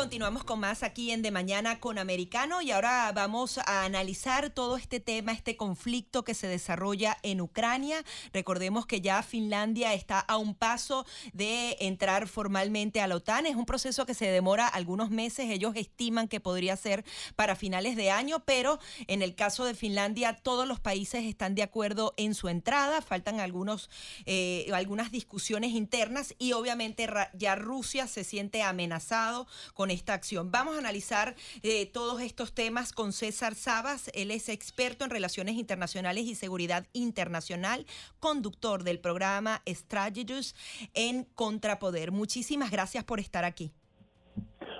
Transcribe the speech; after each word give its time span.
Continuamos 0.00 0.44
con 0.44 0.60
más 0.60 0.82
aquí 0.82 1.10
en 1.10 1.20
De 1.20 1.30
Mañana 1.30 1.78
con 1.78 1.98
Americano 1.98 2.62
y 2.62 2.70
ahora 2.70 3.12
vamos 3.14 3.58
a 3.58 3.84
analizar 3.84 4.48
todo 4.48 4.78
este 4.78 4.98
tema, 4.98 5.32
este 5.32 5.58
conflicto 5.58 6.24
que 6.24 6.32
se 6.32 6.46
desarrolla 6.46 7.18
en 7.22 7.42
Ucrania. 7.42 8.02
Recordemos 8.32 8.86
que 8.86 9.02
ya 9.02 9.22
Finlandia 9.22 9.92
está 9.92 10.18
a 10.18 10.38
un 10.38 10.54
paso 10.54 11.04
de 11.34 11.76
entrar 11.80 12.28
formalmente 12.28 13.02
a 13.02 13.08
la 13.08 13.16
OTAN. 13.16 13.44
Es 13.44 13.56
un 13.56 13.66
proceso 13.66 14.06
que 14.06 14.14
se 14.14 14.24
demora 14.24 14.66
algunos 14.68 15.10
meses. 15.10 15.50
Ellos 15.50 15.76
estiman 15.76 16.28
que 16.28 16.40
podría 16.40 16.78
ser 16.78 17.04
para 17.36 17.54
finales 17.54 17.94
de 17.94 18.10
año, 18.10 18.42
pero 18.46 18.78
en 19.06 19.20
el 19.20 19.34
caso 19.34 19.66
de 19.66 19.74
Finlandia 19.74 20.34
todos 20.34 20.66
los 20.66 20.80
países 20.80 21.24
están 21.24 21.54
de 21.54 21.62
acuerdo 21.62 22.14
en 22.16 22.34
su 22.34 22.48
entrada. 22.48 23.02
Faltan 23.02 23.38
algunos, 23.38 23.90
eh, 24.24 24.66
algunas 24.72 25.10
discusiones 25.10 25.72
internas 25.72 26.34
y 26.38 26.52
obviamente 26.52 27.06
ya 27.34 27.54
Rusia 27.54 28.06
se 28.06 28.24
siente 28.24 28.62
amenazado 28.62 29.46
con 29.74 29.89
esta 29.90 30.14
acción. 30.14 30.50
Vamos 30.50 30.76
a 30.76 30.78
analizar 30.78 31.34
eh, 31.62 31.86
todos 31.86 32.20
estos 32.22 32.54
temas 32.54 32.92
con 32.92 33.12
César 33.12 33.54
Sabas. 33.54 34.10
Él 34.14 34.30
es 34.30 34.48
experto 34.48 35.04
en 35.04 35.10
relaciones 35.10 35.56
internacionales 35.56 36.24
y 36.24 36.34
seguridad 36.34 36.86
internacional, 36.92 37.86
conductor 38.18 38.84
del 38.84 38.98
programa 38.98 39.62
Strategies 39.66 40.54
en 40.94 41.24
Contrapoder. 41.34 42.12
Muchísimas 42.12 42.70
gracias 42.70 43.04
por 43.04 43.20
estar 43.20 43.44
aquí. 43.44 43.72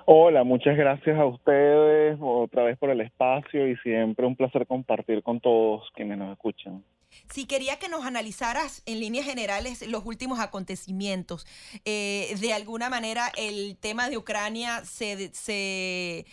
Hola, 0.06 0.44
muchas 0.44 0.76
gracias 0.76 1.16
a 1.18 1.26
ustedes 1.26 2.18
otra 2.20 2.64
vez 2.64 2.78
por 2.78 2.90
el 2.90 3.00
espacio 3.00 3.68
y 3.68 3.76
siempre 3.76 4.26
un 4.26 4.34
placer 4.34 4.66
compartir 4.66 5.22
con 5.22 5.38
todos 5.40 5.88
quienes 5.94 6.18
nos 6.18 6.32
escuchan. 6.32 6.82
Si 7.30 7.46
quería 7.46 7.78
que 7.78 7.88
nos 7.88 8.04
analizaras 8.04 8.82
en 8.86 9.00
líneas 9.00 9.24
generales 9.24 9.86
los 9.86 10.04
últimos 10.04 10.40
acontecimientos. 10.40 11.46
Eh, 11.84 12.34
de 12.40 12.52
alguna 12.52 12.90
manera 12.90 13.30
el 13.36 13.76
tema 13.78 14.08
de 14.08 14.16
Ucrania 14.16 14.84
se, 14.84 15.30
se, 15.32 16.24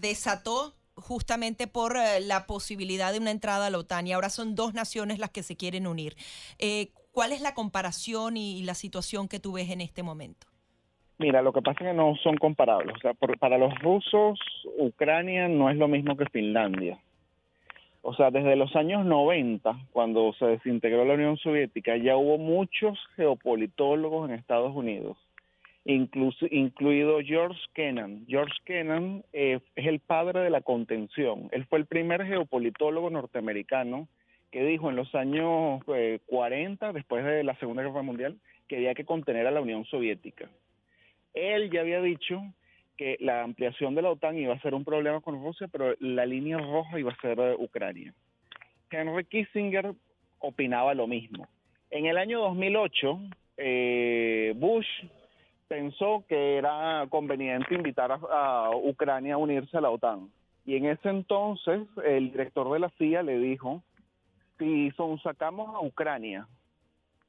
desató 0.00 0.74
justamente 0.94 1.66
por 1.66 1.96
eh, 1.96 2.20
la 2.20 2.46
posibilidad 2.46 3.12
de 3.12 3.18
una 3.18 3.30
entrada 3.30 3.66
a 3.66 3.70
la 3.70 3.78
OTAN 3.78 4.06
y 4.06 4.12
ahora 4.12 4.30
son 4.30 4.54
dos 4.54 4.74
naciones 4.74 5.18
las 5.18 5.30
que 5.30 5.42
se 5.42 5.56
quieren 5.56 5.86
unir. 5.86 6.16
Eh, 6.58 6.88
¿Cuál 7.12 7.32
es 7.32 7.40
la 7.40 7.54
comparación 7.54 8.36
y, 8.36 8.62
la 8.62 8.74
situación 8.74 9.28
que 9.28 9.40
tú 9.40 9.52
ves 9.52 9.70
en 9.70 9.80
este 9.80 10.02
momento? 10.02 10.46
Mira, 11.18 11.42
lo 11.42 11.52
que 11.52 11.62
pasa 11.62 11.80
es 11.80 11.90
que 11.90 11.94
no 11.94 12.14
son 12.22 12.36
comparables. 12.36 12.94
O 12.96 13.00
sea, 13.00 13.12
para 13.40 13.58
los 13.58 13.76
rusos, 13.80 14.38
Ucrania 14.78 15.48
no 15.48 15.68
es 15.68 15.76
lo 15.76 15.88
mismo 15.88 16.16
que 16.16 16.26
Finlandia 16.26 16.98
o 18.08 18.14
sea, 18.14 18.30
desde 18.30 18.56
los 18.56 18.74
años 18.74 19.04
90, 19.04 19.76
cuando 19.92 20.32
se 20.38 20.46
desintegró 20.46 21.04
la 21.04 21.12
Unión 21.12 21.36
Soviética, 21.36 21.94
ya 21.98 22.16
hubo 22.16 22.38
muchos 22.38 22.98
geopolitólogos 23.16 24.30
en 24.30 24.34
Estados 24.34 24.74
Unidos, 24.74 25.18
incluso, 25.84 26.46
incluido 26.50 27.20
George 27.20 27.60
Kennan. 27.74 28.24
George 28.26 28.54
Kennan 28.64 29.24
eh, 29.34 29.60
es 29.76 29.86
el 29.86 30.00
padre 30.00 30.40
de 30.40 30.48
la 30.48 30.62
contención. 30.62 31.50
Él 31.52 31.66
fue 31.66 31.80
el 31.80 31.84
primer 31.84 32.24
geopolitólogo 32.24 33.10
norteamericano 33.10 34.08
que 34.50 34.64
dijo 34.64 34.88
en 34.88 34.96
los 34.96 35.14
años 35.14 35.84
40, 35.84 36.88
eh, 36.88 36.92
después 36.94 37.22
de 37.26 37.44
la 37.44 37.56
Segunda 37.56 37.82
Guerra 37.82 38.00
Mundial, 38.00 38.38
que 38.68 38.76
había 38.76 38.94
que 38.94 39.04
contener 39.04 39.46
a 39.46 39.50
la 39.50 39.60
Unión 39.60 39.84
Soviética. 39.84 40.48
Él 41.34 41.70
ya 41.70 41.82
había 41.82 42.00
dicho 42.00 42.40
que 42.98 43.16
la 43.20 43.42
ampliación 43.42 43.94
de 43.94 44.02
la 44.02 44.10
OTAN 44.10 44.36
iba 44.36 44.52
a 44.52 44.60
ser 44.60 44.74
un 44.74 44.84
problema 44.84 45.20
con 45.20 45.42
Rusia, 45.42 45.68
pero 45.70 45.94
la 46.00 46.26
línea 46.26 46.58
roja 46.58 46.98
iba 46.98 47.12
a 47.12 47.20
ser 47.20 47.38
Ucrania. 47.58 48.12
Henry 48.90 49.24
Kissinger 49.24 49.94
opinaba 50.40 50.92
lo 50.94 51.06
mismo. 51.06 51.46
En 51.90 52.06
el 52.06 52.18
año 52.18 52.40
2008, 52.40 53.20
eh, 53.56 54.52
Bush 54.56 54.86
pensó 55.68 56.24
que 56.28 56.56
era 56.56 57.06
conveniente 57.08 57.74
invitar 57.74 58.10
a, 58.12 58.70
Ucrania 58.74 59.34
a 59.34 59.38
unirse 59.38 59.76
a 59.76 59.80
la 59.80 59.90
OTAN. 59.90 60.30
Y 60.66 60.76
en 60.76 60.86
ese 60.86 61.08
entonces, 61.08 61.82
el 62.04 62.32
director 62.32 62.70
de 62.72 62.80
la 62.80 62.90
CIA 62.98 63.22
le 63.22 63.38
dijo, 63.38 63.82
si 64.58 64.90
son, 64.92 65.18
sacamos 65.20 65.74
a 65.74 65.80
Ucrania 65.80 66.46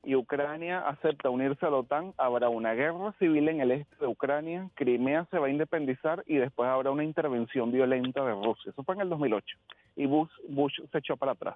y 0.03 0.15
Ucrania 0.15 0.79
acepta 0.87 1.29
unirse 1.29 1.65
a 1.65 1.69
la 1.69 1.77
OTAN, 1.77 2.13
habrá 2.17 2.49
una 2.49 2.73
guerra 2.73 3.13
civil 3.19 3.49
en 3.49 3.61
el 3.61 3.71
este 3.71 3.95
de 3.99 4.07
Ucrania, 4.07 4.69
Crimea 4.75 5.25
se 5.25 5.37
va 5.37 5.47
a 5.47 5.51
independizar 5.51 6.23
y 6.25 6.37
después 6.37 6.69
habrá 6.69 6.91
una 6.91 7.03
intervención 7.03 7.71
violenta 7.71 8.23
de 8.23 8.31
Rusia. 8.31 8.71
Eso 8.71 8.83
fue 8.83 8.95
en 8.95 9.01
el 9.01 9.09
2008 9.09 9.57
y 9.97 10.05
Bush, 10.05 10.79
se 10.91 10.97
echó 10.97 11.17
para 11.17 11.33
atrás. 11.33 11.55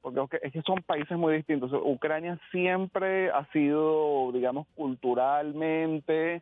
Porque 0.00 0.38
es 0.42 0.52
que 0.52 0.62
son 0.62 0.80
países 0.82 1.18
muy 1.18 1.34
distintos. 1.34 1.72
Ucrania 1.72 2.38
siempre 2.50 3.30
ha 3.30 3.44
sido, 3.52 4.30
digamos, 4.32 4.66
culturalmente, 4.74 6.40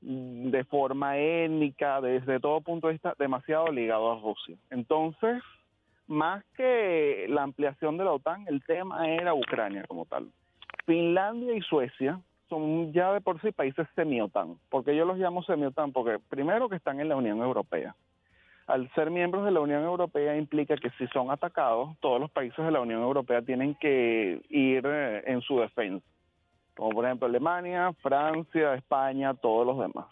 mm, 0.00 0.50
de 0.50 0.64
forma 0.64 1.18
étnica, 1.18 2.00
desde 2.00 2.40
todo 2.40 2.62
punto 2.62 2.86
de 2.86 2.94
vista, 2.94 3.14
demasiado 3.18 3.70
ligado 3.70 4.12
a 4.12 4.20
Rusia. 4.20 4.56
Entonces, 4.70 5.42
más 6.06 6.42
que 6.56 7.26
la 7.28 7.42
ampliación 7.42 7.98
de 7.98 8.04
la 8.04 8.12
OTAN, 8.12 8.46
el 8.46 8.64
tema 8.64 9.06
era 9.10 9.34
Ucrania 9.34 9.84
como 9.86 10.06
tal. 10.06 10.28
Finlandia 10.86 11.54
y 11.54 11.60
Suecia 11.62 12.20
son 12.48 12.92
ya 12.92 13.12
de 13.12 13.20
por 13.20 13.40
sí 13.40 13.50
países 13.50 13.86
semi-OTAN. 13.96 14.56
porque 14.70 14.96
yo 14.96 15.04
los 15.04 15.18
llamo 15.18 15.42
semi-OTAN? 15.42 15.92
Porque 15.92 16.18
primero 16.28 16.68
que 16.68 16.76
están 16.76 17.00
en 17.00 17.08
la 17.08 17.16
Unión 17.16 17.38
Europea. 17.38 17.94
Al 18.68 18.92
ser 18.94 19.10
miembros 19.10 19.44
de 19.44 19.50
la 19.50 19.60
Unión 19.60 19.84
Europea 19.84 20.36
implica 20.36 20.76
que 20.76 20.90
si 20.98 21.06
son 21.08 21.30
atacados, 21.30 21.96
todos 22.00 22.20
los 22.20 22.30
países 22.30 22.64
de 22.64 22.70
la 22.70 22.80
Unión 22.80 23.02
Europea 23.02 23.42
tienen 23.42 23.74
que 23.76 24.40
ir 24.48 24.82
eh, 24.84 25.22
en 25.26 25.40
su 25.40 25.60
defensa. 25.60 26.06
Como 26.76 26.90
por 26.90 27.04
ejemplo 27.04 27.26
Alemania, 27.26 27.92
Francia, 28.00 28.74
España, 28.74 29.34
todos 29.34 29.66
los 29.66 29.78
demás. 29.78 30.06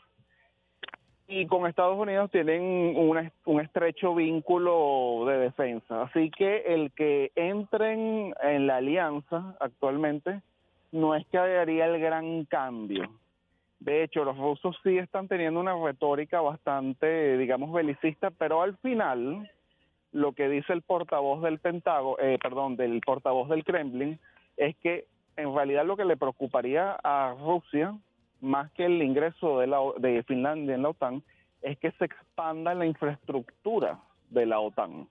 Y 1.26 1.46
con 1.46 1.66
Estados 1.66 1.98
Unidos 1.98 2.30
tienen 2.30 2.94
un 2.96 3.60
estrecho 3.60 4.14
vínculo 4.14 5.24
de 5.26 5.38
defensa. 5.38 6.02
Así 6.02 6.30
que 6.30 6.58
el 6.66 6.92
que 6.92 7.32
entren 7.34 8.34
en 8.42 8.66
la 8.66 8.76
alianza 8.76 9.56
actualmente 9.58 10.42
no 10.94 11.16
es 11.16 11.26
que 11.26 11.38
haría 11.38 11.86
el 11.86 12.00
gran 12.00 12.44
cambio. 12.44 13.10
De 13.80 14.04
hecho, 14.04 14.24
los 14.24 14.38
rusos 14.38 14.76
sí 14.84 14.96
están 14.96 15.26
teniendo 15.26 15.58
una 15.58 15.74
retórica 15.76 16.40
bastante, 16.40 17.36
digamos, 17.36 17.72
belicista, 17.72 18.30
pero 18.30 18.62
al 18.62 18.76
final 18.78 19.50
lo 20.12 20.32
que 20.32 20.48
dice 20.48 20.72
el 20.72 20.82
portavoz 20.82 21.42
del 21.42 21.58
Pentágono, 21.58 22.16
eh, 22.20 22.38
perdón, 22.40 22.76
del 22.76 23.00
portavoz 23.00 23.48
del 23.48 23.64
Kremlin, 23.64 24.20
es 24.56 24.76
que 24.76 25.06
en 25.36 25.52
realidad 25.52 25.84
lo 25.84 25.96
que 25.96 26.04
le 26.04 26.16
preocuparía 26.16 26.96
a 27.02 27.34
Rusia, 27.40 27.98
más 28.40 28.70
que 28.72 28.84
el 28.84 29.02
ingreso 29.02 29.58
de, 29.58 29.66
la, 29.66 29.80
de 29.98 30.22
Finlandia 30.22 30.76
en 30.76 30.82
la 30.82 30.90
OTAN, 30.90 31.24
es 31.60 31.76
que 31.78 31.90
se 31.92 32.04
expanda 32.04 32.72
la 32.72 32.86
infraestructura 32.86 33.98
de 34.30 34.46
la 34.46 34.60
OTAN. 34.60 35.08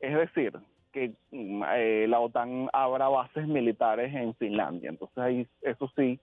Es 0.00 0.16
decir, 0.16 0.58
que 0.92 1.12
mm, 1.30 1.62
eh, 1.74 2.06
la 2.08 2.20
OTAN 2.20 2.68
abra 2.72 3.08
bases 3.08 3.46
militares 3.46 4.14
en 4.14 4.34
Finlandia. 4.34 4.90
Entonces 4.90 5.18
ahí 5.18 5.46
eso 5.62 5.90
sí, 5.96 6.18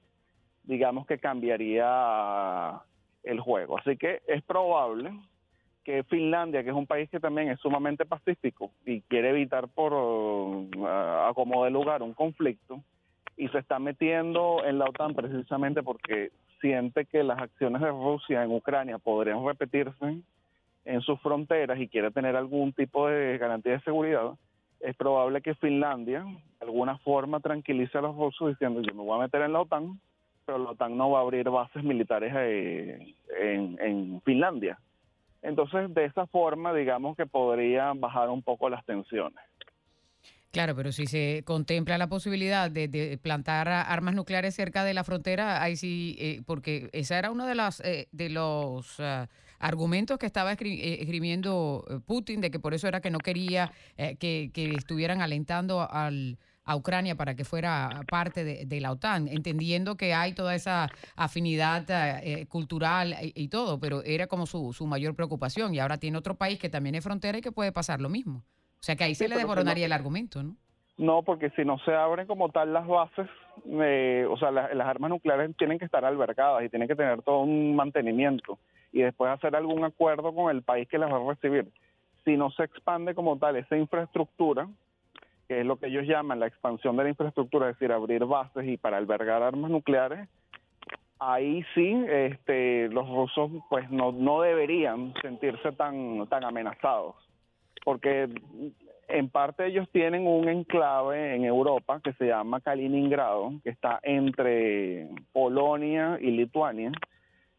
digamos 0.63 1.05
que 1.07 1.17
cambiaría 1.17 2.81
el 3.23 3.39
juego. 3.39 3.77
Así 3.79 3.97
que 3.97 4.21
es 4.27 4.43
probable 4.43 5.11
que 5.83 6.03
Finlandia, 6.03 6.63
que 6.63 6.69
es 6.69 6.75
un 6.75 6.87
país 6.87 7.09
que 7.09 7.19
también 7.19 7.49
es 7.49 7.59
sumamente 7.59 8.05
pacífico 8.05 8.71
y 8.85 9.01
quiere 9.01 9.29
evitar 9.29 9.69
por 9.69 9.93
uh, 9.93 11.69
lugar 11.69 12.03
un 12.03 12.13
conflicto, 12.13 12.83
y 13.37 13.47
se 13.49 13.59
está 13.59 13.79
metiendo 13.79 14.65
en 14.65 14.79
la 14.79 14.85
OTAN 14.85 15.13
precisamente 15.13 15.83
porque 15.83 16.31
siente 16.59 17.05
que 17.05 17.23
las 17.23 17.39
acciones 17.39 17.81
de 17.81 17.89
Rusia 17.89 18.43
en 18.43 18.51
Ucrania 18.51 18.97
podrían 18.97 19.45
repetirse 19.45 20.17
en 20.85 21.01
sus 21.01 21.21
fronteras 21.21 21.79
y 21.79 21.87
quiere 21.87 22.09
tener 22.11 22.35
algún 22.35 22.73
tipo 22.73 23.07
de 23.07 23.37
garantía 23.37 23.73
de 23.73 23.81
seguridad, 23.81 24.31
es 24.79 24.95
probable 24.95 25.41
que 25.41 25.55
Finlandia 25.55 26.23
de 26.23 26.65
alguna 26.65 26.97
forma 26.99 27.39
tranquilice 27.39 27.97
a 27.97 28.01
los 28.01 28.15
rusos 28.15 28.49
diciendo 28.49 28.81
yo 28.81 28.93
me 28.93 29.03
voy 29.03 29.17
a 29.17 29.23
meter 29.23 29.41
en 29.41 29.53
la 29.53 29.61
OTAN, 29.61 29.99
pero 30.45 30.57
la 30.57 30.71
OTAN 30.71 30.97
no 30.97 31.11
va 31.11 31.19
a 31.19 31.21
abrir 31.21 31.49
bases 31.49 31.83
militares 31.83 32.33
eh, 32.35 33.15
en, 33.39 34.21
Finlandia. 34.21 34.79
Entonces, 35.41 35.93
de 35.93 36.05
esa 36.05 36.25
forma, 36.27 36.73
digamos 36.73 37.15
que 37.15 37.25
podría 37.25 37.93
bajar 37.93 38.29
un 38.29 38.41
poco 38.41 38.69
las 38.69 38.83
tensiones. 38.85 39.39
Claro, 40.51 40.75
pero 40.75 40.91
si 40.91 41.05
se 41.05 41.43
contempla 41.45 41.97
la 41.97 42.07
posibilidad 42.07 42.71
de, 42.71 43.19
plantar 43.21 43.67
armas 43.67 44.15
nucleares 44.15 44.55
cerca 44.55 44.83
de 44.83 44.93
la 44.93 45.03
frontera, 45.03 45.61
ahí 45.61 45.75
sí, 45.75 46.15
eh, 46.19 46.41
porque 46.45 46.89
esa 46.93 47.19
era 47.19 47.31
uno 47.31 47.45
de, 47.45 47.55
las, 47.55 47.79
eh, 47.81 48.07
de 48.11 48.29
los 48.29 48.99
ah, 48.99 49.27
argumentos 49.59 50.17
que 50.17 50.25
estaba 50.25 50.53
eh, 50.53 50.97
escribiendo 51.01 51.85
Putin, 52.05 52.41
de 52.41 52.49
que 52.49 52.59
por 52.59 52.73
eso 52.73 52.87
era 52.87 53.01
que 53.01 53.11
no 53.11 53.19
quería 53.19 53.71
que, 54.19 54.51
estuvieran 54.77 55.21
alentando 55.21 55.87
al, 55.91 56.37
a 56.67 56.75
Ucrania 56.75 57.15
para 57.15 57.35
que 57.35 57.45
fuera 57.45 58.01
parte 58.09 58.43
de, 58.43 58.81
la 58.81 58.91
OTAN, 58.91 59.27
entendiendo 59.29 59.95
que 59.95 60.13
hay 60.13 60.33
toda 60.33 60.53
esa 60.53 60.89
afinidad 61.15 61.85
eh, 62.23 62.45
cultural 62.47 63.15
y, 63.21 63.47
todo, 63.47 63.79
pero 63.79 64.03
era 64.03 64.27
como 64.27 64.45
su, 64.45 64.73
su 64.73 64.85
mayor 64.85 65.15
preocupación 65.15 65.73
y 65.73 65.79
ahora 65.79 65.97
tiene 65.97 66.17
otro 66.17 66.35
país 66.35 66.59
que 66.59 66.69
también 66.69 66.95
es 66.95 67.03
frontera 67.03 67.37
y 67.37 67.41
que 67.41 67.53
puede 67.53 67.71
pasar 67.71 68.01
lo 68.01 68.09
mismo. 68.09 68.43
O 68.79 68.83
sea 68.83 68.95
que 68.95 69.03
ahí 69.03 69.15
se 69.15 69.27
le 69.27 69.35
desmoronaría 69.35 69.85
el 69.85 69.93
argumento, 69.93 70.43
¿no? 70.43 70.55
No, 70.97 71.21
porque 71.21 71.51
si 71.51 71.63
no 71.63 71.77
se 71.79 71.93
abren 71.93 72.25
como 72.25 72.49
tal 72.49 72.73
las 72.73 72.87
bases, 72.87 73.27
eh, 73.65 74.25
o 74.29 74.37
sea, 74.37 74.49
las 74.49 74.87
armas 74.87 75.11
nucleares 75.11 75.55
tienen 75.55 75.77
que 75.77 75.85
estar 75.85 76.03
albergadas 76.03 76.63
y 76.63 76.69
tienen 76.69 76.87
que 76.87 76.95
tener 76.95 77.21
todo 77.21 77.41
un 77.41 77.75
mantenimiento 77.75 78.57
y 78.91 79.01
después 79.01 79.31
hacer 79.31 79.55
algún 79.55 79.83
acuerdo 79.83 80.33
con 80.33 80.49
el 80.49 80.63
país 80.63 80.87
que 80.87 80.97
las 80.97 81.11
va 81.11 81.17
a 81.17 81.33
recibir. 81.33 81.67
Si 82.25 82.35
no 82.35 82.49
se 82.51 82.63
expande 82.63 83.13
como 83.13 83.37
tal 83.37 83.55
esa 83.57 83.77
infraestructura, 83.77 84.67
que 85.47 85.59
es 85.59 85.65
lo 85.65 85.77
que 85.77 85.87
ellos 85.87 86.05
llaman 86.05 86.39
la 86.39 86.47
expansión 86.47 86.97
de 86.97 87.03
la 87.03 87.09
infraestructura, 87.09 87.69
es 87.69 87.75
decir, 87.75 87.91
abrir 87.91 88.25
bases 88.25 88.65
y 88.67 88.77
para 88.77 88.97
albergar 88.97 89.43
armas 89.43 89.69
nucleares, 89.69 90.27
ahí 91.19 91.63
sí 91.73 92.05
este, 92.09 92.89
los 92.89 93.07
rusos 93.07 93.51
pues 93.69 93.89
no, 93.91 94.11
no 94.11 94.41
deberían 94.41 95.13
sentirse 95.21 95.71
tan, 95.73 96.27
tan 96.27 96.43
amenazados, 96.43 97.15
porque 97.87 98.27
en 99.07 99.29
parte 99.29 99.65
ellos 99.65 99.87
tienen 99.93 100.27
un 100.27 100.49
enclave 100.49 101.35
en 101.35 101.45
Europa 101.45 102.01
que 102.03 102.11
se 102.15 102.25
llama 102.25 102.59
Kaliningrado, 102.59 103.53
que 103.63 103.69
está 103.69 104.01
entre 104.03 105.07
Polonia 105.31 106.17
y 106.19 106.31
Lituania, 106.31 106.91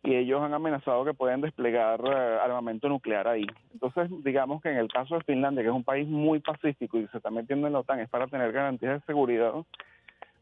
y 0.02 0.16
ellos 0.16 0.42
han 0.42 0.52
amenazado 0.52 1.06
que 1.06 1.14
pueden 1.14 1.40
desplegar 1.40 2.02
eh, 2.04 2.38
armamento 2.42 2.90
nuclear 2.90 3.26
ahí. 3.26 3.46
Entonces, 3.72 4.10
digamos 4.22 4.60
que 4.60 4.68
en 4.68 4.76
el 4.76 4.88
caso 4.88 5.14
de 5.14 5.24
Finlandia, 5.24 5.62
que 5.62 5.70
es 5.70 5.74
un 5.74 5.82
país 5.82 6.06
muy 6.06 6.40
pacífico 6.40 6.98
y 6.98 7.06
se 7.06 7.16
está 7.16 7.30
metiendo 7.30 7.66
en 7.66 7.72
la 7.72 7.78
OTAN, 7.78 8.00
es 8.00 8.10
para 8.10 8.26
tener 8.26 8.52
garantías 8.52 9.00
de 9.00 9.06
seguridad, 9.06 9.54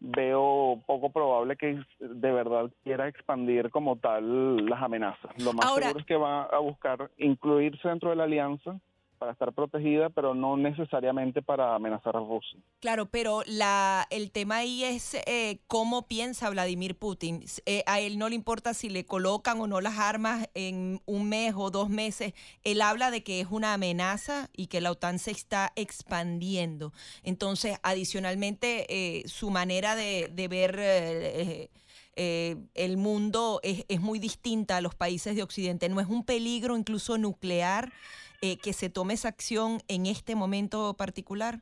veo 0.01 0.83
poco 0.85 1.11
probable 1.11 1.55
que 1.55 1.79
de 2.01 2.33
verdad 2.33 2.73
quiera 2.83 3.07
expandir 3.07 3.71
como 3.71 3.95
tal 3.95 4.67
las 4.67 4.83
amenazas. 4.83 5.31
Lo 5.45 5.53
más 5.53 5.73
seguro 5.73 6.01
es 6.01 6.07
que 6.07 6.17
va 6.17 6.43
a 6.43 6.59
buscar 6.59 7.09
incluirse 7.19 7.87
dentro 7.87 8.11
de 8.11 8.17
la 8.17 8.25
alianza 8.25 8.81
para 9.17 9.33
estar 9.33 9.53
protegida, 9.53 10.11
pero 10.11 10.35
no 10.35 10.57
necesariamente 10.57 11.43
para 11.43 11.75
amenazar 11.75 12.17
a 12.17 12.21
Rusia. 12.21 12.59
Claro, 12.81 13.07
pero 13.07 13.43
la, 13.47 14.07
el 14.11 14.31
tema 14.31 14.57
ahí 14.57 14.85
es 14.85 15.15
eh, 15.27 15.61
cómo 15.67 16.07
piensa 16.07 16.51
Vladimir 16.51 16.97
Putin. 16.97 17.45
Eh, 17.67 17.83
a 17.87 18.01
él 18.01 18.19
no 18.19 18.29
le 18.29 18.35
importa 18.35 18.75
si 18.75 18.89
le 18.89 19.05
colocan 19.05 19.61
o 19.61 19.67
no 19.67 19.81
las 19.81 19.99
armas 19.99 20.49
en 20.55 21.01
un 21.07 21.29
mes 21.29 21.55
o 21.57 21.71
dos 21.71 21.89
meses. 21.89 22.35
Él 22.63 22.81
habla 22.81 23.11
de 23.11 23.23
que 23.23 23.41
es 23.41 23.49
una 23.51 23.75
amenaza 23.75 24.49
y 24.57 24.69
que 24.69 24.81
la 24.81 24.91
OTAN 24.93 25.19
se 25.19 25.31
está 25.31 25.73
expandiendo. 25.77 26.93
Entonces, 27.23 27.79
adicionalmente, 27.83 28.87
eh, 28.89 29.23
su 29.27 29.51
manera 29.51 29.97
de, 29.97 30.31
de 30.33 30.49
ver... 30.49 31.71
el 32.17 32.97
mundo 32.97 33.61
es, 33.63 33.85
es 33.89 34.01
muy 34.01 34.19
distinta 34.19 34.79
a 34.79 34.81
los 34.81 34.95
países 34.95 35.37
de 35.37 35.43
Occidente. 35.43 35.89
No 35.89 36.01
es 36.01 36.09
un 36.09 36.25
peligro 36.25 36.77
incluso 36.77 37.19
nuclear 37.19 37.93
eh, 38.43 38.59
que 38.59 38.73
se 38.73 38.91
tome 38.91 39.15
esa 39.15 39.29
acción 39.29 39.79
en 39.89 40.07
este 40.07 40.37
momento 40.37 40.95
particular? 40.95 41.61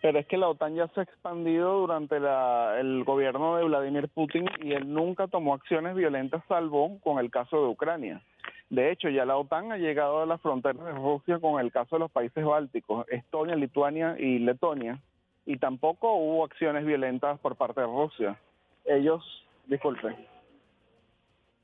Pero 0.00 0.18
es 0.18 0.26
que 0.26 0.36
la 0.36 0.48
OTAN 0.48 0.74
ya 0.74 0.88
se 0.88 1.00
ha 1.00 1.02
expandido 1.02 1.78
durante 1.80 2.16
el 2.16 3.04
gobierno 3.04 3.56
de 3.56 3.64
Vladimir 3.64 4.08
Putin 4.08 4.46
y 4.62 4.72
él 4.72 4.92
nunca 4.92 5.28
tomó 5.28 5.54
acciones 5.54 5.94
violentas 5.94 6.42
salvo 6.48 6.98
con 7.00 7.18
el 7.18 7.30
caso 7.30 7.62
de 7.62 7.68
Ucrania. 7.68 8.22
De 8.70 8.90
hecho, 8.90 9.08
ya 9.08 9.24
la 9.24 9.36
OTAN 9.36 9.72
ha 9.72 9.78
llegado 9.78 10.22
a 10.22 10.26
las 10.26 10.40
fronteras 10.40 10.84
de 10.84 10.92
Rusia 10.92 11.38
con 11.38 11.60
el 11.60 11.70
caso 11.70 11.96
de 11.96 12.00
los 12.00 12.10
países 12.10 12.44
bálticos, 12.44 13.06
Estonia, 13.08 13.56
Lituania 13.56 14.16
y 14.18 14.38
Letonia, 14.38 15.00
y 15.46 15.58
tampoco 15.58 16.14
hubo 16.14 16.44
acciones 16.44 16.84
violentas 16.84 17.38
por 17.40 17.56
parte 17.56 17.82
de 17.82 17.86
Rusia. 17.86 18.38
Ellos, 18.84 19.22
disculpen, 19.66 20.16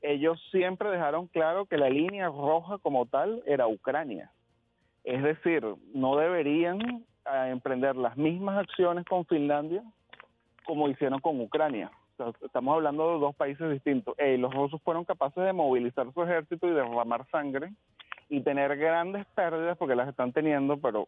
ellos 0.01 0.41
siempre 0.51 0.89
dejaron 0.89 1.27
claro 1.27 1.65
que 1.65 1.77
la 1.77 1.89
línea 1.89 2.27
roja 2.27 2.77
como 2.79 3.05
tal 3.05 3.43
era 3.45 3.67
Ucrania. 3.67 4.31
Es 5.03 5.21
decir, 5.23 5.63
no 5.93 6.15
deberían 6.17 6.79
eh, 6.81 7.49
emprender 7.49 7.95
las 7.95 8.17
mismas 8.17 8.57
acciones 8.57 9.05
con 9.05 9.25
Finlandia 9.25 9.83
como 10.65 10.89
hicieron 10.89 11.19
con 11.19 11.39
Ucrania. 11.41 11.91
estamos 12.43 12.75
hablando 12.75 13.13
de 13.13 13.19
dos 13.19 13.35
países 13.35 13.69
distintos. 13.71 14.15
Eh, 14.17 14.37
los 14.37 14.53
rusos 14.53 14.81
fueron 14.83 15.05
capaces 15.05 15.43
de 15.43 15.53
movilizar 15.53 16.11
su 16.13 16.23
ejército 16.23 16.67
y 16.67 16.71
derramar 16.71 17.25
sangre 17.29 17.71
y 18.29 18.41
tener 18.41 18.77
grandes 18.77 19.25
pérdidas 19.35 19.77
porque 19.77 19.95
las 19.95 20.07
están 20.07 20.31
teniendo, 20.31 20.77
pero 20.77 21.07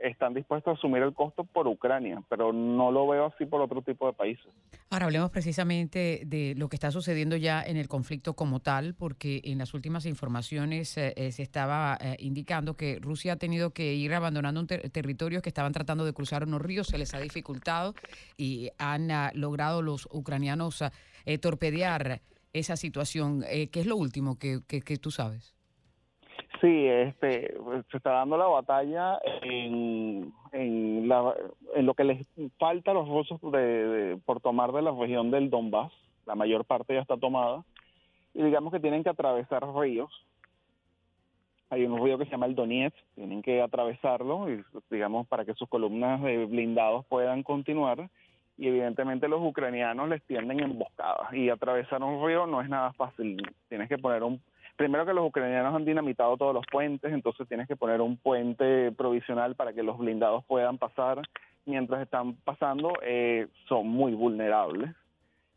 están 0.00 0.34
dispuestos 0.34 0.72
a 0.72 0.76
asumir 0.76 1.02
el 1.02 1.14
costo 1.14 1.44
por 1.44 1.66
Ucrania, 1.66 2.22
pero 2.28 2.52
no 2.52 2.90
lo 2.90 3.06
veo 3.06 3.26
así 3.26 3.44
por 3.44 3.60
otro 3.60 3.82
tipo 3.82 4.06
de 4.06 4.12
países. 4.14 4.46
Ahora 4.88 5.06
hablemos 5.06 5.30
precisamente 5.30 6.22
de 6.26 6.54
lo 6.56 6.68
que 6.68 6.76
está 6.76 6.90
sucediendo 6.90 7.36
ya 7.36 7.62
en 7.62 7.76
el 7.76 7.88
conflicto 7.88 8.34
como 8.34 8.60
tal, 8.60 8.94
porque 8.94 9.40
en 9.44 9.58
las 9.58 9.74
últimas 9.74 10.06
informaciones 10.06 10.96
eh, 10.96 11.12
eh, 11.16 11.32
se 11.32 11.42
estaba 11.42 11.98
eh, 12.00 12.16
indicando 12.18 12.76
que 12.76 12.98
Rusia 13.00 13.34
ha 13.34 13.36
tenido 13.36 13.70
que 13.70 13.94
ir 13.94 14.14
abandonando 14.14 14.60
un 14.60 14.66
territorios 14.66 15.42
que 15.42 15.50
estaban 15.50 15.72
tratando 15.72 16.04
de 16.04 16.12
cruzar 16.12 16.44
unos 16.44 16.62
ríos, 16.62 16.86
se 16.86 16.98
les 16.98 17.14
ha 17.14 17.20
dificultado 17.20 17.94
y 18.36 18.70
han 18.78 19.10
ah, 19.10 19.30
logrado 19.34 19.82
los 19.82 20.08
ucranianos 20.10 20.82
ah, 20.82 20.92
torpedear 21.40 22.22
esa 22.52 22.76
situación. 22.76 23.42
¿Qué 23.42 23.70
es 23.72 23.86
lo 23.86 23.96
último 23.96 24.38
que 24.38 24.98
tú 25.00 25.10
sabes? 25.10 25.59
Sí, 26.60 26.86
este, 26.86 27.54
se 27.90 27.96
está 27.96 28.10
dando 28.10 28.36
la 28.36 28.46
batalla 28.46 29.18
en, 29.42 30.30
en, 30.52 31.08
la, 31.08 31.34
en 31.74 31.86
lo 31.86 31.94
que 31.94 32.04
les 32.04 32.26
falta 32.58 32.90
a 32.90 32.94
los 32.94 33.08
rusos 33.08 33.40
de, 33.40 34.18
por 34.26 34.40
tomar 34.40 34.72
de 34.72 34.82
la 34.82 34.92
región 34.92 35.30
del 35.30 35.48
Donbass. 35.48 35.90
La 36.26 36.34
mayor 36.34 36.66
parte 36.66 36.94
ya 36.94 37.00
está 37.00 37.16
tomada. 37.16 37.64
Y 38.34 38.42
digamos 38.42 38.72
que 38.72 38.80
tienen 38.80 39.02
que 39.02 39.08
atravesar 39.08 39.64
ríos. 39.74 40.10
Hay 41.70 41.86
un 41.86 42.04
río 42.04 42.18
que 42.18 42.26
se 42.26 42.32
llama 42.32 42.46
el 42.46 42.54
Donetsk, 42.54 42.96
tienen 43.14 43.42
que 43.42 43.62
atravesarlo, 43.62 44.50
y, 44.50 44.62
digamos, 44.90 45.26
para 45.28 45.44
que 45.44 45.54
sus 45.54 45.68
columnas 45.68 46.20
de 46.20 46.44
blindados 46.44 47.06
puedan 47.06 47.42
continuar. 47.42 48.10
Y 48.58 48.68
evidentemente 48.68 49.28
los 49.28 49.40
ucranianos 49.40 50.08
les 50.10 50.22
tienden 50.24 50.60
emboscadas. 50.60 51.32
Y 51.32 51.48
atravesar 51.48 52.02
un 52.02 52.26
río 52.26 52.46
no 52.46 52.60
es 52.60 52.68
nada 52.68 52.92
fácil. 52.92 53.40
Tienes 53.68 53.88
que 53.88 53.96
poner 53.96 54.22
un 54.22 54.42
primero 54.80 55.04
que 55.04 55.12
los 55.12 55.26
ucranianos 55.26 55.74
han 55.74 55.84
dinamitado 55.84 56.38
todos 56.38 56.54
los 56.54 56.64
puentes, 56.64 57.12
entonces 57.12 57.46
tienes 57.46 57.68
que 57.68 57.76
poner 57.76 58.00
un 58.00 58.16
puente 58.16 58.90
provisional 58.92 59.54
para 59.54 59.74
que 59.74 59.82
los 59.82 59.98
blindados 59.98 60.42
puedan 60.46 60.78
pasar. 60.78 61.20
Mientras 61.66 62.00
están 62.00 62.36
pasando, 62.36 62.94
eh, 63.02 63.48
son 63.68 63.88
muy 63.88 64.14
vulnerables. 64.14 64.88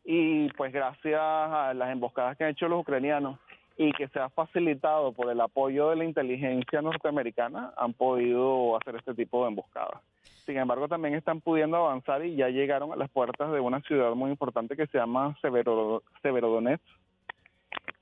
Y 0.04 0.50
pues 0.58 0.74
gracias 0.74 1.22
a 1.22 1.74
las 1.74 1.90
emboscadas 1.94 2.36
que 2.36 2.44
han 2.44 2.50
hecho 2.50 2.68
los 2.68 2.82
ucranianos 2.82 3.40
y 3.78 3.94
que 3.94 4.10
se 4.10 4.20
ha 4.20 4.28
facilitado 4.28 5.14
por 5.14 5.32
el 5.32 5.40
apoyo 5.40 5.92
de 5.92 5.96
la 5.96 6.04
inteligencia 6.04 6.82
norteamericana, 6.82 7.72
han 7.78 7.94
podido 7.94 8.76
hacer 8.76 8.98
este 8.98 9.14
tipo 9.14 9.44
de 9.44 9.52
emboscadas. 9.52 10.02
Sin 10.46 10.58
embargo, 10.58 10.90
también 10.90 11.16
están 11.16 11.40
pudiendo 11.40 11.78
avanzar 11.78 12.26
y 12.26 12.36
ya 12.36 12.50
llegaron 12.50 12.92
a 12.92 12.98
las 12.98 13.10
puertas 13.10 13.54
de 13.54 13.62
una 13.62 13.80
ciudad 13.84 14.16
muy 14.16 14.32
importante 14.32 14.76
que 14.76 14.88
se 14.88 14.98
llama 14.98 15.38
Severodonetsk, 15.42 16.84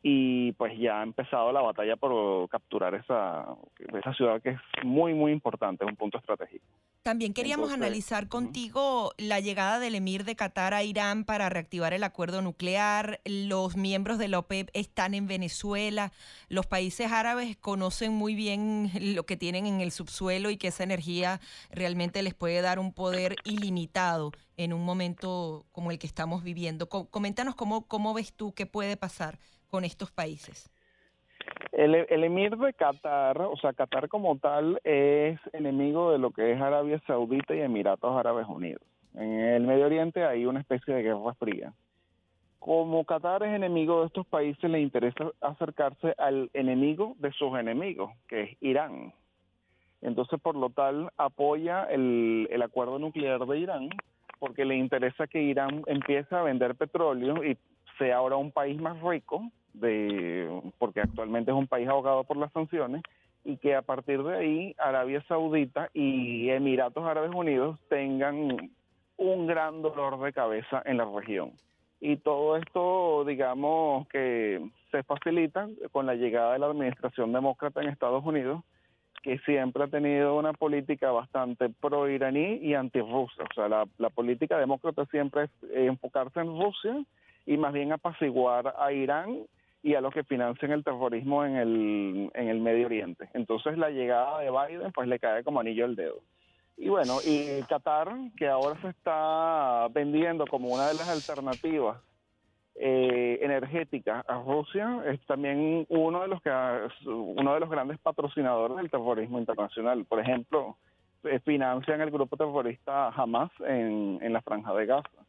y 0.03 0.51
pues 0.53 0.77
ya 0.79 0.99
ha 0.99 1.03
empezado 1.03 1.51
la 1.51 1.61
batalla 1.61 1.95
por 1.95 2.49
capturar 2.49 2.95
esa, 2.95 3.45
esa 3.93 4.13
ciudad 4.13 4.41
que 4.41 4.49
es 4.49 4.59
muy, 4.83 5.13
muy 5.13 5.31
importante, 5.31 5.85
es 5.85 5.89
un 5.89 5.95
punto 5.95 6.17
estratégico. 6.17 6.65
También 7.03 7.33
queríamos 7.33 7.71
analizar 7.71 8.27
contigo 8.27 9.11
la 9.17 9.39
llegada 9.39 9.79
del 9.79 9.95
emir 9.95 10.23
de 10.23 10.35
Qatar 10.35 10.75
a 10.75 10.83
Irán 10.83 11.23
para 11.23 11.49
reactivar 11.49 11.93
el 11.93 12.03
acuerdo 12.03 12.43
nuclear. 12.43 13.21
Los 13.25 13.75
miembros 13.75 14.19
de 14.19 14.27
la 14.27 14.37
OPEP 14.39 14.69
están 14.73 15.15
en 15.15 15.25
Venezuela. 15.25 16.11
Los 16.47 16.67
países 16.67 17.11
árabes 17.11 17.57
conocen 17.57 18.13
muy 18.13 18.35
bien 18.35 18.91
lo 19.15 19.25
que 19.25 19.35
tienen 19.35 19.65
en 19.65 19.81
el 19.81 19.91
subsuelo 19.91 20.51
y 20.51 20.57
que 20.57 20.67
esa 20.67 20.83
energía 20.83 21.39
realmente 21.71 22.21
les 22.21 22.35
puede 22.35 22.61
dar 22.61 22.77
un 22.77 22.93
poder 22.93 23.35
ilimitado 23.45 24.31
en 24.57 24.71
un 24.71 24.85
momento 24.85 25.65
como 25.71 25.89
el 25.89 25.97
que 25.97 26.07
estamos 26.07 26.43
viviendo. 26.43 26.87
Coméntanos 26.87 27.55
cómo, 27.55 27.87
cómo 27.87 28.13
ves 28.13 28.31
tú 28.33 28.53
qué 28.53 28.67
puede 28.67 28.95
pasar 28.95 29.39
con 29.71 29.85
estos 29.85 30.11
países? 30.11 30.69
El, 31.71 31.95
emir 31.95 32.55
de 32.57 32.73
Qatar, 32.73 33.41
o 33.41 33.55
sea, 33.55 33.73
Qatar 33.73 34.09
como 34.09 34.37
tal 34.37 34.79
es 34.83 35.39
enemigo 35.53 36.11
de 36.11 36.19
lo 36.19 36.31
que 36.31 36.51
es 36.51 36.61
Arabia 36.61 37.01
Saudita 37.07 37.55
y 37.55 37.61
Emiratos 37.61 38.15
Árabes 38.15 38.45
Unidos. 38.47 38.83
En 39.15 39.39
el 39.39 39.63
Medio 39.63 39.85
Oriente 39.85 40.23
hay 40.23 40.45
una 40.45 40.59
especie 40.59 40.93
de 40.93 41.03
guerra 41.03 41.33
fría. 41.35 41.73
Como 42.59 43.03
Qatar 43.05 43.43
es 43.43 43.55
enemigo 43.55 44.01
de 44.01 44.07
estos 44.07 44.27
países, 44.27 44.69
le 44.69 44.81
interesa 44.81 45.31
acercarse 45.39 46.13
al 46.17 46.51
enemigo 46.53 47.15
de 47.17 47.31
sus 47.31 47.57
enemigos, 47.57 48.11
que 48.27 48.43
es 48.43 48.57
Irán. 48.61 49.13
Entonces, 50.01 50.39
por 50.41 50.55
lo 50.55 50.69
tal, 50.69 51.09
apoya 51.17 51.85
el, 51.85 52.47
el 52.51 52.61
acuerdo 52.61 52.99
nuclear 52.99 53.39
de 53.45 53.59
Irán 53.59 53.89
porque 54.41 54.65
le 54.65 54.75
interesa 54.75 55.27
que 55.27 55.39
Irán 55.39 55.83
empiece 55.85 56.35
a 56.35 56.41
vender 56.41 56.73
petróleo 56.73 57.43
y 57.45 57.59
sea 57.97 58.17
ahora 58.17 58.35
un 58.35 58.51
país 58.51 58.79
más 58.79 59.01
rico 59.01 59.51
de 59.73 60.49
porque 60.77 61.01
actualmente 61.01 61.51
es 61.51 61.57
un 61.57 61.67
país 61.67 61.87
ahogado 61.87 62.23
por 62.23 62.37
las 62.37 62.51
sanciones 62.51 63.01
y 63.43 63.57
que 63.57 63.75
a 63.75 63.81
partir 63.81 64.21
de 64.23 64.37
ahí 64.37 64.75
Arabia 64.77 65.23
Saudita 65.27 65.89
y 65.93 66.49
Emiratos 66.49 67.05
Árabes 67.05 67.31
Unidos 67.33 67.79
tengan 67.89 68.71
un 69.17 69.47
gran 69.47 69.81
dolor 69.81 70.19
de 70.19 70.33
cabeza 70.33 70.81
en 70.85 70.97
la 70.97 71.05
región. 71.05 71.51
Y 71.99 72.17
todo 72.17 72.57
esto, 72.57 73.23
digamos, 73.25 74.07
que 74.07 74.59
se 74.89 75.03
facilita 75.03 75.67
con 75.91 76.07
la 76.07 76.15
llegada 76.15 76.53
de 76.53 76.59
la 76.59 76.67
administración 76.67 77.31
demócrata 77.31 77.81
en 77.81 77.89
Estados 77.89 78.25
Unidos, 78.25 78.63
que 79.21 79.37
siempre 79.39 79.83
ha 79.83 79.87
tenido 79.87 80.35
una 80.35 80.53
política 80.53 81.11
bastante 81.11 81.69
pro-iraní 81.69 82.55
y 82.55 82.73
anti-rusa. 82.73 83.43
O 83.43 83.53
sea, 83.53 83.69
la, 83.69 83.87
la, 83.99 84.09
política 84.09 84.57
demócrata 84.57 85.05
siempre 85.05 85.43
es 85.43 85.49
enfocarse 85.73 86.39
en 86.39 86.47
Rusia 86.47 87.05
y 87.45 87.57
más 87.57 87.73
bien 87.73 87.91
apaciguar 87.91 88.73
a 88.77 88.91
Irán 88.91 89.45
y 89.83 89.95
a 89.95 90.01
los 90.01 90.13
que 90.13 90.23
financian 90.23 90.71
el 90.71 90.83
terrorismo 90.83 91.43
en 91.43 91.55
el, 91.55 92.31
en 92.33 92.49
el 92.49 92.59
Medio 92.59 92.85
Oriente. 92.85 93.29
Entonces 93.33 93.77
la 93.77 93.89
llegada 93.89 94.39
de 94.39 94.51
Biden 94.51 94.91
pues 94.91 95.07
le 95.07 95.19
cae 95.19 95.43
como 95.43 95.59
anillo 95.59 95.85
al 95.85 95.95
dedo. 95.95 96.19
Y 96.77 96.89
bueno, 96.89 97.17
y 97.25 97.61
Qatar, 97.63 98.09
que 98.37 98.47
ahora 98.47 98.79
se 98.81 98.89
está 98.89 99.87
vendiendo 99.91 100.45
como 100.47 100.69
una 100.69 100.87
de 100.87 100.95
las 100.95 101.09
alternativas 101.09 102.01
eh, 102.75 103.39
energéticas 103.41 104.27
a 104.27 104.41
Rusia, 104.41 105.03
es 105.05 105.19
también 105.27 105.85
uno 105.89 106.21
de 106.21 106.27
los 106.27 106.41
que 106.41 106.49
uno 107.05 107.53
de 107.53 107.59
los 107.59 107.69
grandes 107.69 107.99
patrocinadores 107.99 108.77
del 108.77 108.89
terrorismo 108.89 109.37
internacional. 109.37 110.05
Por 110.05 110.19
ejemplo, 110.19 110.77
eh, 111.23 111.39
financian 111.45 112.01
el 112.01 112.09
grupo 112.09 112.37
terrorista 112.37 113.09
Hamas 113.09 113.51
en, 113.59 114.19
en 114.21 114.33
la 114.33 114.41
franja 114.41 114.73
de 114.73 114.85
Gaza. 114.85 115.25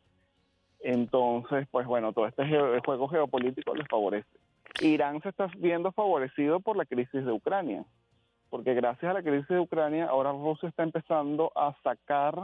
Entonces, 0.83 1.69
pues 1.71 1.87
bueno, 1.87 2.13
todo 2.13 2.27
este 2.27 2.45
juego 2.85 3.09
geopolítico 3.09 3.75
les 3.75 3.87
favorece. 3.89 4.29
Irán 4.81 5.21
se 5.23 5.29
está 5.29 5.49
viendo 5.59 5.93
favorecido 5.93 6.61
por 6.61 6.77
la 6.77 6.85
crisis 6.85 7.25
de 7.25 7.33
Ucrania, 7.33 7.85
porque 8.51 8.75
gracias 8.75 9.11
a 9.11 9.15
la 9.15 9.23
crisis 9.23 9.49
de 9.49 9.61
Ucrania, 9.61 10.07
ahora 10.07 10.33
Rusia 10.33 10.69
está 10.69 10.83
empezando 10.83 11.53
a 11.55 11.75
sacar 11.83 12.35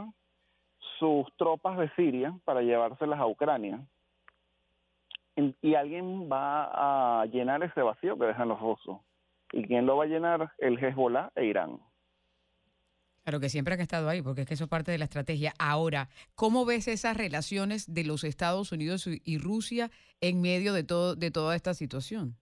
sus 0.99 1.25
tropas 1.37 1.77
de 1.77 1.89
Siria 1.95 2.33
para 2.45 2.61
llevárselas 2.61 3.19
a 3.19 3.27
Ucrania. 3.27 3.79
Y 5.61 5.75
alguien 5.75 6.29
va 6.29 7.21
a 7.21 7.25
llenar 7.27 7.63
ese 7.63 7.81
vacío 7.81 8.17
que 8.17 8.25
dejan 8.25 8.49
los 8.49 8.59
rusos. 8.59 8.99
¿Y 9.53 9.63
quién 9.63 9.85
lo 9.85 9.97
va 9.97 10.03
a 10.03 10.07
llenar? 10.07 10.51
El 10.57 10.77
Hezbollah 10.77 11.31
e 11.35 11.45
Irán. 11.45 11.79
Claro, 13.29 13.41
que 13.41 13.49
siempre 13.49 13.75
han 13.75 13.81
estado 13.81 14.09
ahí, 14.09 14.23
porque 14.23 14.41
es 14.41 14.47
que 14.47 14.55
eso 14.55 14.63
es 14.63 14.69
parte 14.71 14.91
de 14.91 14.97
la 14.97 15.03
estrategia. 15.03 15.53
Ahora, 15.59 16.07
¿cómo 16.33 16.65
ves 16.65 16.87
esas 16.87 17.15
relaciones 17.15 17.93
de 17.93 18.03
los 18.03 18.23
Estados 18.23 18.71
Unidos 18.71 19.05
y 19.05 19.37
Rusia 19.37 19.91
en 20.19 20.41
medio 20.41 20.73
de, 20.73 20.83
todo, 20.83 21.15
de 21.15 21.29
toda 21.29 21.55
esta 21.55 21.75
situación? 21.75 22.33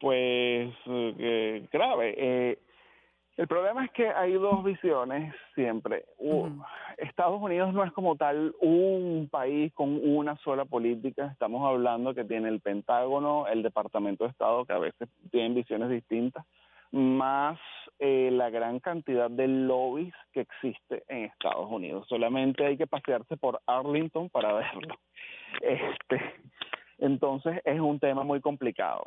Pues 0.00 0.72
eh, 0.86 1.68
grave. 1.70 2.14
Eh, 2.16 2.58
el 3.36 3.46
problema 3.46 3.84
es 3.84 3.90
que 3.90 4.08
hay 4.08 4.32
dos 4.32 4.64
visiones 4.64 5.34
siempre. 5.54 6.06
Estados 6.96 7.42
Unidos 7.42 7.74
no 7.74 7.84
es 7.84 7.92
como 7.92 8.16
tal 8.16 8.54
un 8.62 9.28
país 9.30 9.70
con 9.74 10.00
una 10.02 10.34
sola 10.38 10.64
política. 10.64 11.26
Estamos 11.26 11.62
hablando 11.68 12.14
que 12.14 12.24
tiene 12.24 12.48
el 12.48 12.60
Pentágono, 12.60 13.48
el 13.48 13.62
Departamento 13.62 14.24
de 14.24 14.30
Estado, 14.30 14.64
que 14.64 14.72
a 14.72 14.78
veces 14.78 15.10
tienen 15.30 15.54
visiones 15.54 15.90
distintas 15.90 16.46
más 16.94 17.58
eh, 17.98 18.30
la 18.32 18.50
gran 18.50 18.80
cantidad 18.80 19.30
de 19.30 19.46
lobbies 19.46 20.14
que 20.32 20.40
existe 20.40 21.04
en 21.08 21.24
Estados 21.24 21.70
Unidos. 21.70 22.06
Solamente 22.08 22.66
hay 22.66 22.76
que 22.76 22.86
pasearse 22.86 23.36
por 23.36 23.60
Arlington 23.66 24.30
para 24.30 24.52
verlo. 24.52 24.96
Este, 25.60 26.20
entonces 26.98 27.60
es 27.64 27.78
un 27.78 28.00
tema 28.00 28.24
muy 28.24 28.40
complicado. 28.40 29.04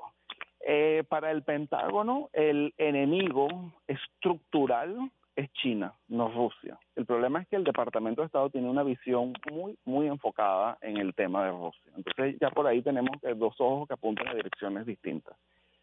Eh, 0.61 1.03
para 1.09 1.29
el 1.31 1.43
Pentágono, 1.43 2.29
el 2.31 2.73
enemigo 2.77 3.73
estructural 3.85 5.11
es 5.35 5.51
China, 5.53 5.93
no 6.07 6.29
Rusia. 6.29 6.79
El 6.95 7.05
problema 7.05 7.41
es 7.41 7.49
que 7.49 7.57
el 7.57 7.65
Departamento 7.65 8.21
de 8.21 8.27
Estado 8.27 8.49
tiene 8.49 8.69
una 8.69 8.83
visión 8.83 9.33
muy, 9.51 9.77
muy 9.83 10.07
enfocada 10.07 10.77
en 10.79 10.95
el 10.95 11.13
tema 11.13 11.43
de 11.43 11.51
Rusia. 11.51 11.91
Entonces 11.97 12.37
ya 12.39 12.49
por 12.49 12.65
ahí 12.65 12.81
tenemos 12.81 13.17
dos 13.35 13.55
ojos 13.59 13.89
que 13.89 13.93
apuntan 13.93 14.29
a 14.29 14.35
direcciones 14.35 14.85
distintas. 14.85 15.35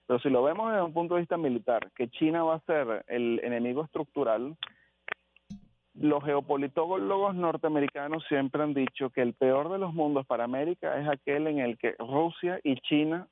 Pero 0.06 0.20
si 0.20 0.28
lo 0.28 0.42
vemos 0.42 0.70
desde 0.70 0.84
un 0.84 0.92
punto 0.92 1.14
de 1.14 1.20
vista 1.20 1.36
militar, 1.36 1.90
que 1.96 2.08
China 2.10 2.44
va 2.44 2.56
a 2.56 2.60
ser 2.60 3.04
el 3.08 3.40
enemigo 3.42 3.84
estructural, 3.84 4.56
los 5.94 6.24
geopolitólogos 6.24 7.34
norteamericanos 7.34 8.24
siempre 8.28 8.62
han 8.62 8.74
dicho 8.74 9.10
que 9.10 9.22
el 9.22 9.32
peor 9.32 9.70
de 9.70 9.78
los 9.78 9.94
mundos 9.94 10.26
para 10.26 10.44
América 10.44 11.00
es 11.00 11.08
aquel 11.08 11.46
en 11.46 11.60
el 11.60 11.78
que 11.78 11.94
Rusia 11.98 12.60
y 12.64 12.76
China 12.76 13.28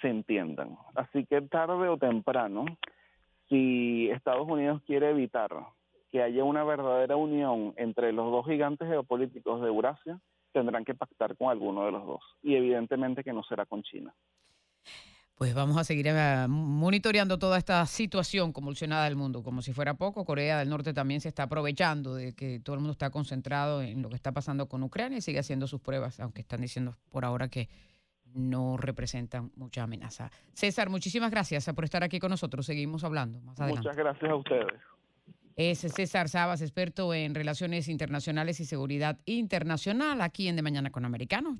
se 0.00 0.08
entiendan. 0.08 0.76
Así 0.94 1.24
que 1.24 1.40
tarde 1.42 1.88
o 1.88 1.96
temprano, 1.96 2.66
si 3.48 4.10
Estados 4.10 4.46
Unidos 4.46 4.82
quiere 4.86 5.10
evitar 5.10 5.50
que 6.12 6.22
haya 6.22 6.44
una 6.44 6.62
verdadera 6.62 7.16
unión 7.16 7.72
entre 7.76 8.12
los 8.12 8.30
dos 8.30 8.46
gigantes 8.46 8.86
geopolíticos 8.86 9.60
de 9.62 9.68
Eurasia, 9.68 10.20
tendrán 10.52 10.84
que 10.84 10.94
pactar 10.94 11.36
con 11.36 11.48
alguno 11.48 11.86
de 11.86 11.92
los 11.92 12.06
dos. 12.06 12.22
Y 12.42 12.54
evidentemente 12.54 13.24
que 13.24 13.32
no 13.32 13.42
será 13.42 13.66
con 13.66 13.82
China. 13.82 14.14
Pues 15.36 15.52
vamos 15.52 15.76
a 15.76 15.82
seguir 15.82 16.06
eh, 16.08 16.46
monitoreando 16.48 17.38
toda 17.38 17.58
esta 17.58 17.84
situación 17.86 18.52
convulsionada 18.52 19.04
del 19.04 19.16
mundo. 19.16 19.42
Como 19.42 19.62
si 19.62 19.72
fuera 19.72 19.94
poco, 19.94 20.24
Corea 20.24 20.60
del 20.60 20.68
Norte 20.68 20.94
también 20.94 21.20
se 21.20 21.28
está 21.28 21.44
aprovechando 21.44 22.14
de 22.14 22.34
que 22.34 22.60
todo 22.60 22.74
el 22.74 22.80
mundo 22.80 22.92
está 22.92 23.10
concentrado 23.10 23.82
en 23.82 24.00
lo 24.00 24.08
que 24.10 24.14
está 24.14 24.30
pasando 24.30 24.68
con 24.68 24.84
Ucrania 24.84 25.18
y 25.18 25.22
sigue 25.22 25.40
haciendo 25.40 25.66
sus 25.66 25.80
pruebas, 25.80 26.20
aunque 26.20 26.42
están 26.42 26.60
diciendo 26.60 26.96
por 27.10 27.24
ahora 27.24 27.48
que 27.48 27.68
no 28.32 28.76
representan 28.76 29.50
mucha 29.56 29.82
amenaza. 29.82 30.30
César, 30.52 30.88
muchísimas 30.88 31.32
gracias 31.32 31.68
por 31.74 31.84
estar 31.84 32.04
aquí 32.04 32.20
con 32.20 32.30
nosotros. 32.30 32.66
Seguimos 32.66 33.02
hablando 33.02 33.40
más 33.40 33.58
adelante. 33.58 33.88
Muchas 33.88 33.96
gracias 33.96 34.30
a 34.30 34.36
ustedes. 34.36 34.80
Es 35.56 35.78
César 35.78 36.28
Sabas, 36.28 36.62
experto 36.62 37.14
en 37.14 37.34
relaciones 37.34 37.88
internacionales 37.88 38.58
y 38.60 38.64
seguridad 38.64 39.18
internacional, 39.24 40.20
aquí 40.20 40.48
en 40.48 40.56
De 40.56 40.62
Mañana 40.62 40.90
con 40.90 41.04
Americano. 41.04 41.58